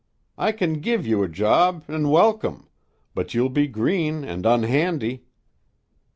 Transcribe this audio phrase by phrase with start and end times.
[0.35, 2.67] I can give you a job an' welcome,
[3.13, 5.25] but you'll be green an' unhandy.